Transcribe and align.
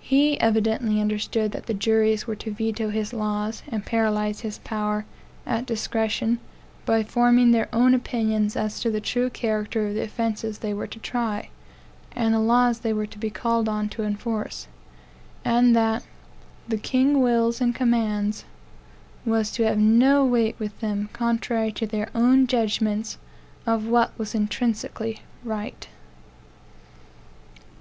He 0.00 0.36
evidently 0.40 1.00
understood 1.00 1.52
that 1.52 1.66
the 1.66 1.74
juries 1.74 2.26
were 2.26 2.34
to 2.34 2.50
veto 2.50 2.88
his 2.88 3.12
laws, 3.12 3.62
and 3.68 3.86
paralyze 3.86 4.40
his 4.40 4.58
power, 4.58 5.04
at 5.46 5.64
discretion, 5.64 6.40
by 6.84 7.04
forming 7.04 7.52
their 7.52 7.68
own 7.72 7.94
opinions 7.94 8.56
as 8.56 8.80
to 8.80 8.90
the 8.90 9.00
true 9.00 9.30
character 9.30 9.86
of 9.86 9.94
the 9.94 10.02
offences 10.02 10.58
they 10.58 10.74
were 10.74 10.88
to 10.88 10.98
try, 10.98 11.50
and 12.10 12.34
the 12.34 12.40
laws 12.40 12.80
they 12.80 12.92
were 12.92 13.06
to 13.06 13.16
be 13.16 13.30
called 13.30 13.68
on 13.68 13.88
to 13.90 14.02
enforce; 14.02 14.66
and 15.44 15.76
that 15.76 16.04
"the 16.66 16.76
king 16.76 17.20
wills 17.22 17.60
and 17.60 17.72
commands" 17.76 18.44
was 19.24 19.52
to 19.52 19.62
have 19.62 19.78
no 19.78 20.24
weight 20.26 20.58
with 20.58 20.80
them 20.80 21.08
contrary 21.12 21.70
to 21.70 21.86
their 21.86 22.10
own 22.12 22.48
judgments 22.48 23.18
of 23.66 23.86
what 23.86 24.18
was 24.18 24.34
intrinsically 24.34 25.20
right. 25.44 25.86